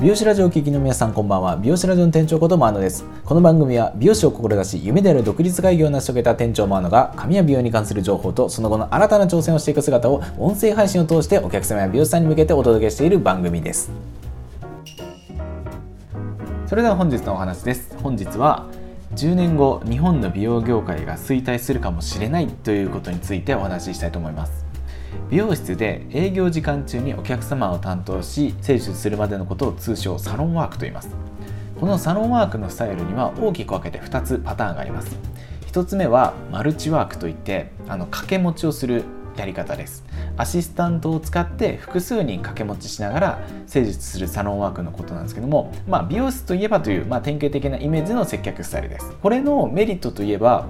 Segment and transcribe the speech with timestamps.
[0.00, 1.56] 美容師ラジオを聴きの皆さんこんばんは。
[1.56, 3.04] 美容師ラジオの店長ことマーノです。
[3.24, 13.90] この番組は美容師を志し夢である独立会議を成し遂げた店長マーノが髪や美容に関する情報とその後の新たな挑戦をしていく姿を音声配信を通してお客様や美容師さんに向けてお届けしている番組です。
[16.68, 17.96] それでは本日のお話です。
[18.00, 18.68] 本日は
[19.16, 24.67] 10年後日本の美容業界が衰退するかもしれないということについてお話ししたいと思います。
[25.30, 31.10] 美容室で営業時間中にお客様を担当し施術するまでのことを通称サロンワークと言います。
[31.78, 35.16] このサロンワークのスタイルには大きく分けて2つパターンがあります。
[35.72, 39.04] 1つ目はマルチワークといってあの掛け持ちをする
[39.36, 40.04] やり方です。
[40.36, 49.12] アシスタントを使って複数人掛け持ちしながら施術するサロンワークのことなんですけども、まあ、美容室といえばという、まあ、典型的なイメージの接客スタイルです。
[49.22, 50.66] これのメリットといえば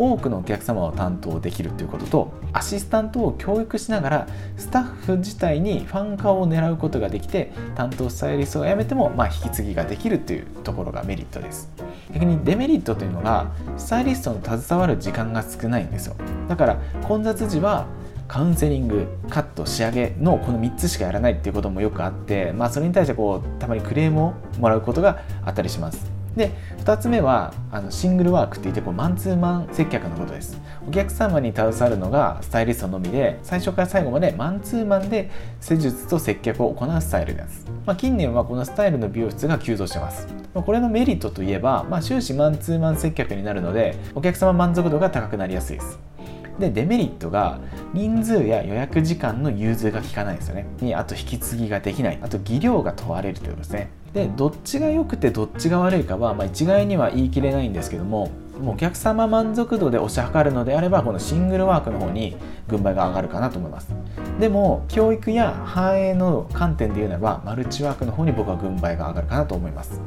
[0.00, 11.70] 多くのお客様を担当できるということとアシスタントを教育しながらスタッフ自体にファン化を狙うことができて担当スタイリストを辞めても、まあ、引き継ぎができるというところがメリットです
[12.14, 16.16] 逆にデメリットというのがスタイリストの携わる時間が少ないんですよ
[16.48, 17.86] だから混雑時は
[18.26, 26.19] カウンセリングカット仕上げのこの3つしかやらないっていうこともよくあって、まあ、それに対してこうたまにクレームをもらうことがあったりします。
[26.40, 30.58] で2つ目はあのシングルワークって言ってこうマンツーマン接客のことです。
[30.88, 35.30] お客様に携わるのがスタイリストのみで最初から最後までマンツーマンで
[35.60, 40.26] 施術と接客を行うスタイルです、まあ、近年はこのスタイルの美容室が急増してます。
[40.54, 45.98] これのメリットといえば、まあ、終始マンツーマン接客になるのでお客様満足度が高くなりやすいです。
[46.58, 47.58] でデメリットが
[47.94, 50.94] 人数や予約時間の融通が利かないですよね。
[50.94, 52.18] あと引き継ぎができない。
[52.20, 53.90] あと技量が問われるということですね。
[54.12, 58.30] でどっちが良くてどっちが悪いかは、まあ、一概には言い切れないんですけども
[58.60, 62.36] もうお客様満足度で推し量るのであればこのシングルワークの方に
[62.68, 63.92] 軍配が上がるかなと思います。
[64.38, 70.00] でも教育や繁栄の観点で言うならばマルチワークの方に僕は軍配が上がるかなと思います、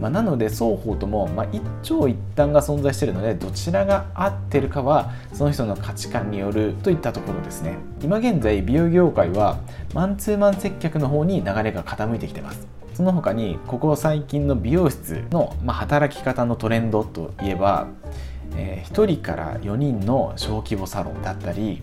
[0.00, 7.76] まあ、なので双方とも、まあ、一長一短が存在しているのでどちらが合ってるかはその人の価値観によるといったところですね。
[8.00, 9.58] 今現在美容業界は
[9.92, 12.79] マンツーマン接客の方に流れが傾いてきてます。
[12.94, 17.88] その他にここ最近の美容室の、ま働き方のトレンドといえば、
[18.56, 21.82] えー、1人から4人の小規模サロンだったり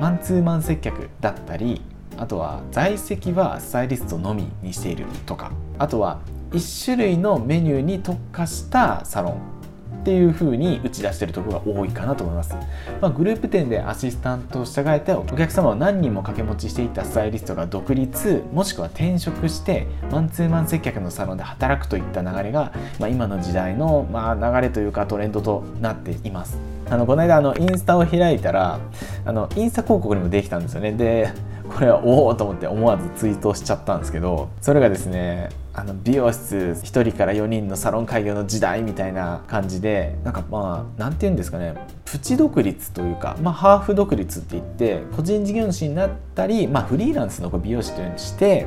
[0.00, 1.80] マンツーマン接客だったり
[2.16, 6.20] あとは在籍はスタイリストのみにしているとかあとは
[6.50, 9.61] 1種類のメニューに特化したサロン
[10.00, 12.54] っていう風に打ち出してるところが多いかなと思います、
[13.00, 26.58] まあ、グループ店でアシスタントを従えてお客様を何人も掛け持ちしていたスタイリストが独立もしくは転職してマンツーマン接客のサロンで働くといった流れが、まあ、今の時代の、まあ、流れというかトレンドとなっています。
[26.90, 28.78] あのこの間あのインスタを開いたら
[29.24, 30.92] あのインスタ広告にもできたんですよね。
[30.92, 31.30] で
[31.72, 41.74] これはおおと思って思わずツイートしちゃったんですけどそれがですねあの美容室1人から4人のサロン開業の時代みたいな感じでなんかまあ何て言うんですかね。
[42.04, 48.66] プチ独立というか、まあ、ハーフ独立って言って個人事業主になったり、まあ、フリーランスの美容師というのにして、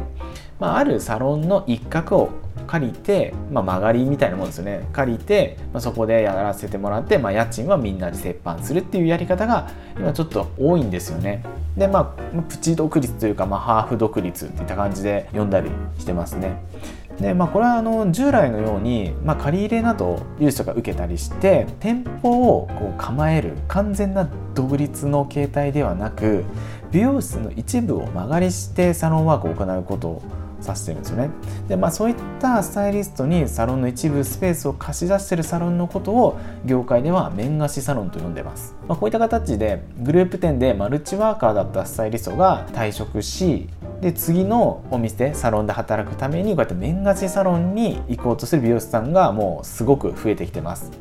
[0.59, 2.29] まあ、あるサロンの一角を
[2.65, 4.87] 借りて、まあ、曲がりみたいなもんですよね。
[4.91, 11.43] 借りて、まあ、そこでやらせてもらって、まあ、家賃はみんなで折半するっていうやり方が今ちょっと多いんですよね。
[11.77, 16.61] でまあプチ独立というか、まあ、ハーフ独立っていった感じで呼んだりしてますね。
[17.19, 26.43] でまあ、これはあの従来のように、まあ、借り入れなど融資とか受けたりして店舗をこう構える完全な独立の形態ではなく
[26.91, 30.21] 美容室の一部を間借りしてサロンワークを行うこと
[30.61, 31.29] 指してるんですよね。
[31.67, 43.69] で、まあ、そういったスタイリストにサロンの一部スペースを貸し出してるサロンのことを業界では面貸しサロンと呼んでます、まあ、こういった形でグループ店でマルチワーカーだったスタイリストが退職し
[44.01, 50.91] で次のお店サロンで働くためにこうやって面貸しサロンに行こうとする美容師さんがもうすごく増えてきてます。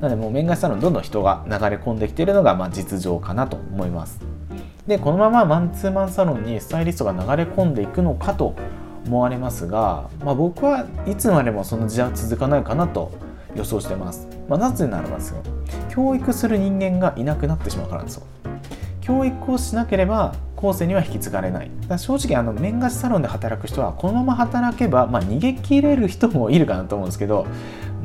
[0.00, 4.20] なのでもう面貸しサロンどんどん人が流れ込んできているのがまあ実情かなと思います。
[4.86, 8.54] でこのままマンツーマンサロンにスタイリストが流れ込んでいくのかと
[9.06, 13.12] 思われますが、まあ、僕はいつまでもその時代は続かないかなと
[13.54, 15.42] 予想してます、まあ、なぜならばですよ
[15.88, 18.22] 教育する人間がいなくなってしまうからですよ。
[19.00, 21.70] 教育をしなければ後世には引き継がれない。
[21.86, 27.46] だ正直あの面貸しサロンで働く人はこのまま働けば、まあ、逃げ切れる人もいるかなと思うんですけど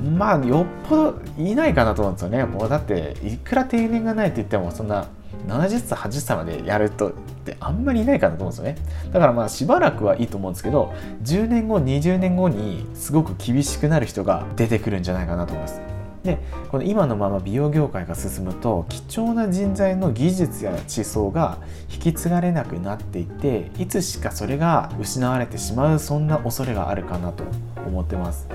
[0.02, 2.46] まあよっぽどいないかなと思うんですよね。
[2.46, 5.08] もうだっていくら定年がないって言ってもそんな
[5.48, 7.12] 70歳80歳までやるとっ
[7.46, 8.78] てあんまりいないかなと思うんですよね。
[9.12, 10.94] だからまあしばらくはいいと思うんですけど
[11.24, 15.82] 10年後20年後にすごく厳しくなる人が出てくるんじゃないかなと思います
[16.24, 16.38] で
[16.70, 21.58] この今のまま美容業界が進むと貴重な人材の技術や思想が
[21.92, 27.44] 引き継がれなくなっていていつしかそれが失われてしまうそんな恐れがあるかなと
[27.88, 28.48] 思ってます。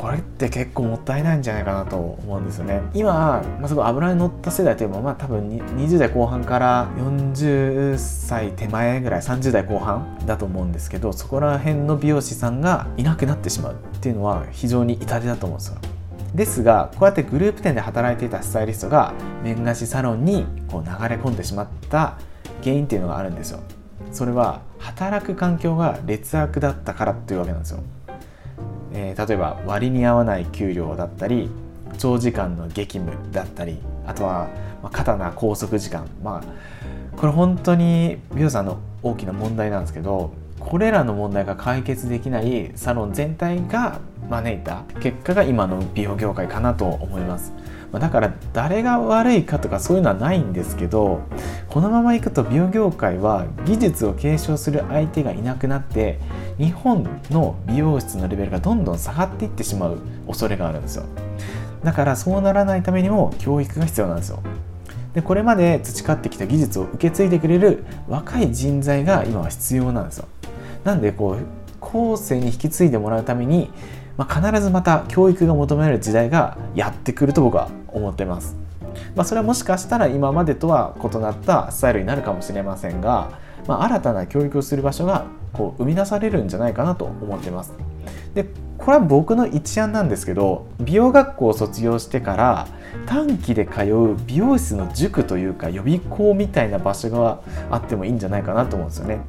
[0.00, 2.80] これって結構もったいないんじゃないかなと思うんですよね。
[2.94, 15.76] 今、まあ、すごい油に乗った世代というのは、まあ、多分20代後半から40歳手前ぐらい30代後半だと思うんですけどそこら辺の美容師さんがいなくなってしまうっていうのは非常に痛手だと思うんですよ。
[16.34, 19.12] ですがこうやってグループ店で働いていたスタイリストが
[19.44, 22.16] 面貸しサロンにこう流れ込んでしまった
[22.62, 23.60] 原因っていうのがあるんですよ。
[24.12, 27.80] それは働く環境が劣悪だったからっていうわけなんですよ。
[28.92, 31.50] えー、例えば割に合わない給料だったり
[31.98, 34.48] 長時間の激務だったりあとは、
[34.82, 36.08] まあ、過多な拘束時間。
[36.22, 36.80] まあ
[37.16, 47.52] これ本当に美容さんの大きな問題なんですけどこれらの問題が解決できないサロン全体が招いた結果が今の美容業界かなと思います。
[47.92, 51.22] だから誰が悪いかとかそういうのはないんですけど
[51.68, 56.20] このままいくと美容業界は技術を継承する相手がいなくなって
[56.56, 59.98] 日本の美容室のレベルがどんどん下がっていってしまう
[60.28, 61.04] 恐れがあるんですよ。
[61.82, 64.40] だからそうならないためにも教育が必要なんですよ。
[65.14, 70.28] でこれまで培ってきた技術を受け継いでくれる若い人材が今は必要なんですよ。
[70.84, 71.38] なんでこう
[71.80, 73.70] 後世に引き継いでもらうために、
[74.20, 78.54] まあ、必ずまた教育が求められる時代がやってくると僕は思ってます。
[79.16, 87.72] まあ、それはもしかしたら今までとは異なったスタイルになるかもしれませんが、まあ、新たな教育をする場所がこう生み出されるんじゃないかなと思ってます。
[88.34, 88.46] で
[88.78, 92.66] これは僕の一案なんですけど美容学校を卒業してから
[93.06, 99.20] 短期で通う美容室の塾というか予備校みたいな場所があってもいいんじゃないかなと思うんですよね。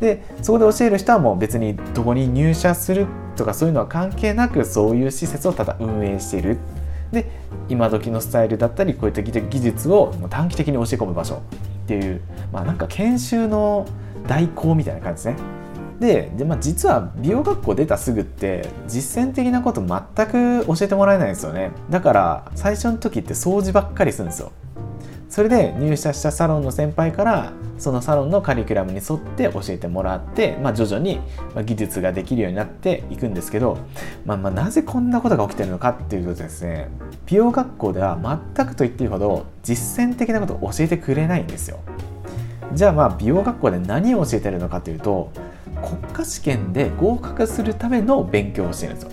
[0.00, 6.58] でそこで教える人はもう別にどこに入社するとかそういうのは関係なくそういう施設をただ運営している。
[7.10, 7.30] で
[7.68, 11.38] 今時のスタイルだったりこういった技術を短期的に教え込む場所っ
[11.86, 12.20] ていう
[12.52, 13.86] まあなんか研修の
[14.26, 15.61] 代行みたいな感じですね。
[16.02, 21.70] でで、まあ、実は美容学校出たすぐって実践的なこと全く教えてもらえないんですよね。
[21.90, 24.50] だから最初の時って掃除ばっかりするんですよ。
[25.28, 31.20] それで入社したサロンの先輩からそのサロンのカリキュラムに沿って教えてもらって、まあ、徐々に
[31.64, 33.78] 技術ができるようになっていくんですけど、
[34.26, 36.88] まあ、まあなぜこんなことが起きてるのかっていうとですね
[37.26, 38.18] 美容学校では
[38.56, 41.78] 全くと言っていいほど実践的なことを教えてくれないんですよ。
[42.74, 45.30] じゃあまあ美容学校で何を教えてるのかというと
[45.82, 49.10] 国家試験で合格するための勉強をしてるんですよ。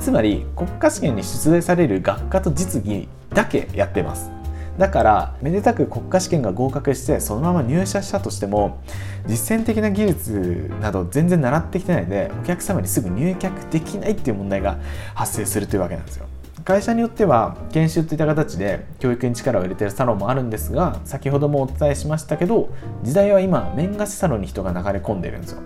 [0.00, 4.30] つまり国家試験に出題される学科と実技だけやってます。
[4.78, 8.82] だからめでたく国家試験が合格してそのまま入社したとしても
[9.26, 14.78] 実践的な技術など全然習ってきてないのでお客様にすぐ入客できないっていう問題が
[15.14, 16.26] 発生するというわけなんですよ。
[16.64, 22.70] 会社によっては研修といった形で教育に力を入れてるサロンもあるんですが先ほどもお伝えしましたけど
[23.02, 25.62] 時代は今面貸しサロンに人が流れ込んでるんですよ。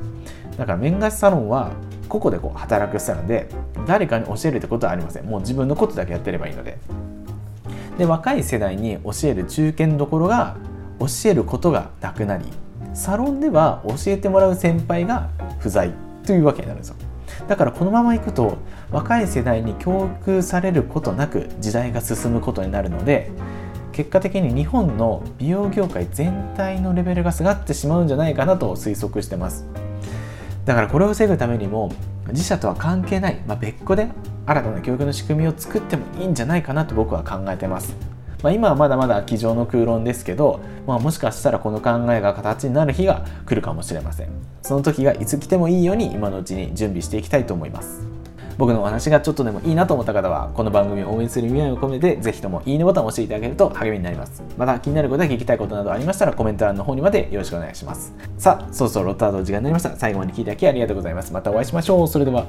[0.56, 1.73] だから面貸しサロンは
[2.09, 3.49] 個々でこう働くスタイルで
[3.87, 5.27] 誰かに教えるってことはありません。
[5.27, 6.79] もう自分のことだけやってればいいので。
[7.99, 10.56] で若い世代に教える中堅どころが
[10.99, 12.45] 教えることがなくなり
[12.93, 15.29] サロンでは教えてもらう先輩が
[15.61, 15.93] 不在
[16.27, 16.97] というわけになるんですよ。
[17.49, 18.59] だからこのままいくと
[18.91, 23.31] 若い世代に教育されることなく時代が進むことになるので
[23.93, 29.67] 結果的に日本の美容業界全体のレベルが下がってしまうんじゃないかなと推測してます。
[30.65, 31.93] だからこれを防ぐためにも
[32.29, 34.09] 自社とは関係ない、まあ、別個で
[34.47, 37.94] 新たな教育の仕組みを作ってもいいんじゃないかなと僕は考えてます。
[38.43, 44.29] まあ、今はまだまだ机上の空論ですけど、まあ、もしかしたらこの考えが形になる日が来るかもしれません。
[44.63, 48.14] その時がいつ来てもいいように今のうちに準備していきたいと思います。
[48.58, 54.43] 僕のお話がちょっとでもいいなと思った方はこの番組を応援する意味合いを込めてぜひともいいねボタンを押していただけると励みになります。
[54.56, 58.15] また気になることや聞きたいことなどありましたらコメント欄の方にまでよろしくお願いします。
[58.39, 61.32] さあそろそろロッタード時間になりました最後まで聞いていただきありがとうございます。
[61.32, 62.08] またお会いしましょう。
[62.08, 62.46] それでは。